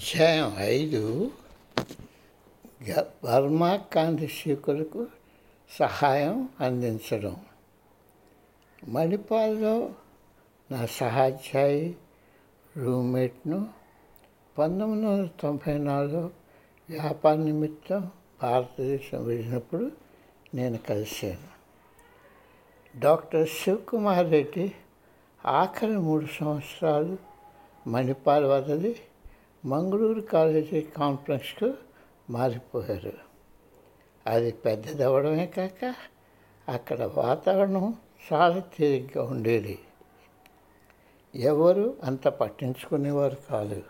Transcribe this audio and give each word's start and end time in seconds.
అధ్యాయం 0.00 0.56
ఐదు 0.58 1.30
వర్మా 2.90 3.04
బర్మా 3.24 3.76
కాంతిశీకులకు 3.76 5.06
సహాయం 5.70 6.48
అందించడం. 6.60 7.36
మణిపాల్లో 8.88 9.90
నా 10.72 10.86
సహాధ్యాయి 10.86 11.96
రూమ్మేట్ను 12.76 13.68
పంతొమ్మిది 14.58 15.06
వందల 15.06 15.28
తొంభై 15.40 15.78
నాలుగులో 15.78 16.30
వ్యాపార 16.90 17.36
నిమిత్తం 17.36 18.10
భారతదేశం 18.42 19.24
వెళ్ళినప్పుడు 19.24 19.90
నేను 20.54 20.78
కలిశాను. 20.78 21.48
డాక్టర్ 22.98 23.48
శివకుమార్ 23.48 24.30
రెడ్డి 24.30 24.72
ఆఖరి 25.46 25.98
మూడు 25.98 26.26
సంవత్సరాలు 26.40 27.18
మణిపాల్ 27.86 28.44
వదిలి 28.44 28.96
మంగళూరు 29.64 30.20
కాలేజీ 30.20 30.80
కాంప్లెక్స్కు 30.80 31.74
మారిపోయారు. 32.30 33.12
అది 34.26 34.52
పెద్దదవడమే 34.52 35.46
కాక 35.46 35.94
అక్కడ 36.68 37.10
వాతావరణం 37.14 37.94
చాలా 38.32 38.58
తేలిగ్గా 38.58 39.24
ఉండేది. 39.24 39.78
ఎవరు 41.34 41.96
అంత 42.04 42.28
పట్టించుకునేవారు 42.28 43.36
కాదు. 43.50 43.82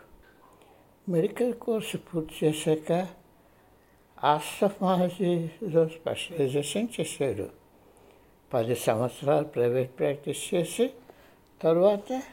మెడికల్ 1.09 1.53
కోర్సు 1.53 1.97
పూర్తి 1.97 2.45
చేశాక 2.45 3.07
ఆస్ట్రఫాలజీలో 4.23 5.87
స్పెషలైజేషన్ 5.87 6.87
చేశాడు 6.99 7.49
పది 8.53 8.75
సంవత్సరాలు 8.75 9.45
ప్రైవేట్ 9.45 9.99
ప్రాక్టీస్ 9.99 10.53
చేసి 10.53 10.91
తర్వాత 11.61 12.23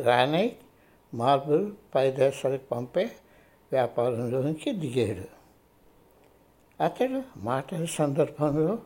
గ్రానైట్ 0.00 0.56
మార్బుల్ 1.14 1.72
పై 1.94 2.10
దేశాలకు 2.10 2.64
పంపే 2.64 3.10
వ్యాపారంలోనికి 3.72 4.72
దిగాడు. 4.72 5.26
అతడు 6.82 7.22
మాటల 7.36 7.84
సందర్భంలో 7.84 8.78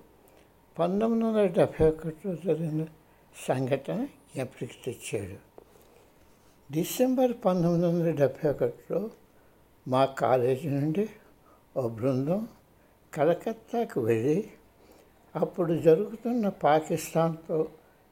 పంతొమ్మిది 0.78 1.24
వందల 1.27 1.46
డెబ్భై 1.46 1.88
ఒకటిలో 1.88 2.34
జరిగిన 2.34 2.86
సంఘటన 3.48 4.05
జ్ఞప్తికి 4.05 4.74
తెచ్చాడు. 4.86 5.38
డిసెంబర్ 6.72 7.33
పంతొమ్మిది 7.44 7.86
వందల 7.86 8.10
డెబ్భై 8.10 8.50
ఒకటిలో 8.50 9.11
మా 9.88 10.05
కాలేజీ 10.05 10.68
నుండి 10.68 11.08
ఓ 11.77 11.88
బృందం 11.88 12.48
కలకత్తాకు 13.14 14.00
వెళ్ళి 14.00 14.50
అప్పుడు 15.36 15.74
జరుగుతున్న 15.74 16.48
పాకిస్తాన్తో 16.48 17.68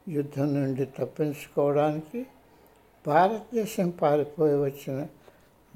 యుద్ధం 0.08 0.54
నుండి 0.54 0.84
తప్పించుకోవడానికి 0.84 2.26
భారతదేశం 3.06 3.90
పారిపోయి 3.90 4.60
వచ్చిన 4.60 5.06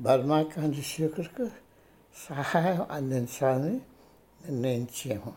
బర్మా 0.00 0.40
చంద్రశేఖర్కు 0.40 1.48
సహాయం 2.28 2.86
అందించాలని 2.90 3.80
నిర్ణయించాము. 4.44 5.32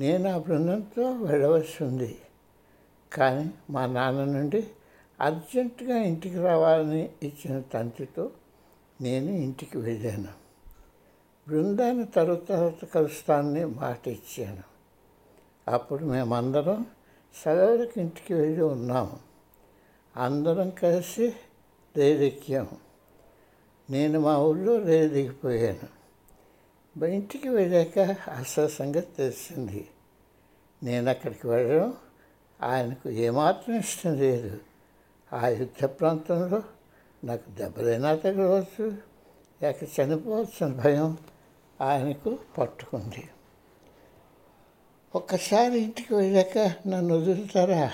నేను 0.00 0.30
ఆ 0.30 0.38
బృందంతో 0.38 1.12
వెళ్ళవలసి 1.12 1.84
ఉంది. 1.84 2.18
కానీ 3.12 3.50
మా 3.70 3.86
నాన్న 3.86 4.24
నుండి 4.24 4.66
అర్జెంటుగా 5.20 5.96
ఇంటికి 5.96 6.36
రావాలని 6.36 7.10
ఇచ్చిన 7.22 7.60
తండ్రితో 7.60 8.30
నేను 9.00 9.30
ఇంటికి 9.30 9.78
వెళ్ళాను. 9.78 10.28
బృందాన్ని 11.48 12.04
తరువాత 12.04 12.84
కలుస్తానని 12.84 13.64
మాట 13.64 14.08
ఇచ్చాను. 14.08 14.62
అప్పుడు 15.70 16.04
మేమందరం 16.04 16.86
సెలవులకు 17.44 18.00
ఇంటికి 18.00 18.34
వెళ్ళి 18.34 18.62
ఉన్నాము. 18.62 19.33
అందరం 20.16 20.70
కలిసి 20.70 21.34
రైలు 21.96 22.22
నేను 23.90 24.20
మా 24.20 24.38
ఊళ్ళో 24.38 24.78
రైలు 24.78 25.14
ఇంటికి 27.06 27.48
వెళ్ళాక 27.48 27.98
అసలు 28.30 28.68
సంగతి 28.68 29.16
తెలిసింది. 29.16 29.88
నేను 30.82 31.10
అక్కడికి 31.10 31.46
వెళ్ళడం 31.46 31.94
ఆయనకు 32.62 33.08
ఏమాత్రం 33.08 33.78
ఇష్టం 33.78 34.14
లేదు. 34.14 34.60
ఆ 35.32 35.48
యుద్ధ 35.48 35.84
ప్రాంతంలో 35.84 36.62
నాకు 37.24 37.50
దెబ్బలైనా 37.50 38.14
తగలవచ్చు 38.14 38.96
లేక 39.62 39.84
అని 39.84 40.76
భయం 40.76 41.18
ఆయనకు 41.80 42.38
పట్టుకుంది. 42.58 43.28
ఒక్కసారి 45.14 45.78
ఇంటికి 45.78 46.14
వెళ్ళాక 46.14 46.58
నన్ను 46.86 47.14
వదులుతారా? 47.14 47.92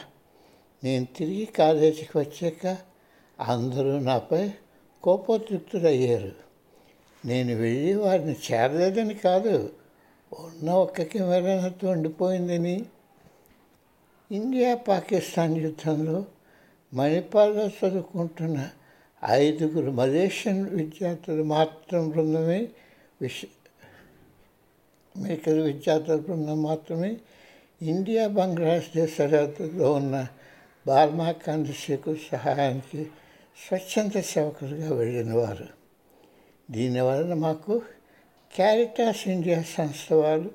నేను 0.84 1.06
తిరిగి 1.16 1.44
కాలేజీకి 1.44 2.18
వచ్చాక 2.18 2.76
అందరూ 3.40 3.98
నాపై 3.98 4.50
కోపోద్రిక్తులయ్యారు. 5.02 6.32
నేను 7.26 7.54
వెళ్ళి 7.54 7.94
వారిని 7.94 8.36
చేరలేదని 8.52 9.14
కాదు 9.14 9.72
ఉన్న 10.32 10.70
ఒక్క 10.70 11.02
కెమెరానతో 11.02 11.90
ఉండిపోయిందని. 11.90 12.84
ఇండియా 14.30 14.74
పాకిస్తాన్ 14.74 15.56
యుద్ధంలో 15.56 16.24
మణిపాల్లో 16.94 17.66
చదువుకుంటున్న 17.66 18.70
ఐదుగురు 19.24 19.90
మలేషియన్ 19.90 20.68
విద్యార్థులు 20.68 21.42
మాత్రం 21.42 22.10
బృందమే 22.10 22.68
విష 23.22 23.44
అమెరికన్ 25.16 25.62
విద్యార్థుల 25.62 26.16
బృందం 26.16 26.62
మాత్రమే 26.62 27.16
ఇండియా 27.82 28.26
బంగ్లాదేశ్ 28.26 29.16
సరిహద్దులో 29.16 29.92
ఉన్న 29.92 30.26
బార్మా 30.90 31.32
కాంతిశేకు 31.32 32.16
సహాయానికి 32.32 33.06
స్వచ్ఛంద 33.68 34.20
సేవకులుగా 34.20 34.94
వెళ్ళిన 34.94 35.32
వారు 35.34 35.66
దీనివలన 36.70 37.34
మాకు 37.34 37.82
క్యారిటాస్ 38.54 39.28
ఇండియా 39.28 39.62
సంస్థ 39.62 40.12
వారు 40.12 40.50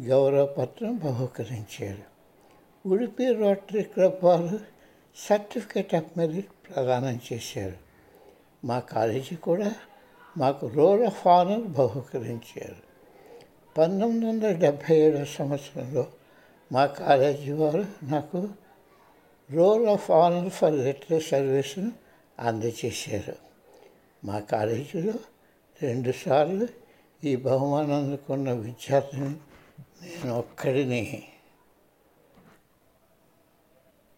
గౌరవపత్రం 0.00 0.96
బహుకరించారు. 0.96 2.02
ఉడిపి 2.88 3.32
రోటరీ 3.32 3.82
క్లబ్ 3.82 4.24
వారు 4.24 4.60
సర్టిఫికేట్ 5.16 5.94
ఆఫ్ 5.94 6.18
మెరిట్ 6.18 6.46
ప్రదానం 6.46 7.20
చేశారు. 7.32 7.76
మా 8.66 8.80
కాలేజీ 8.80 9.36
కూడా 9.36 9.74
మాకు 10.36 10.66
రోల్ 10.66 11.02
ఆఫ్ 11.02 11.26
ఆనర్ 11.26 11.60
బహుకరించారు. 11.60 12.76
పంతొమ్మిది 13.78 14.26
వందల 14.26 14.52
డెబ్భై 14.52 14.96
ఏడవ 14.96 15.24
సంవత్సరంలో 15.24 16.06
మా 16.72 16.86
కాలేజీ 16.86 17.52
వారు 17.52 17.86
నాకు 18.02 18.48
role 19.52 19.86
of 19.86 20.10
honour 20.10 20.50
for 20.50 20.74
literary 20.74 21.20
సర్వీస్ను 21.20 21.92
అందజేశారు. 22.38 23.34
మా 24.26 24.40
కాలేజీలో 24.40 25.14
రెండుసార్లు 25.82 26.68
ఈ 27.24 27.36
బహుమానం 27.36 27.94
అందుకున్న 27.94 28.52
విద్యార్థిని 28.52 29.34
నేను 30.02 30.38
ఒక్కడిని 30.38 31.22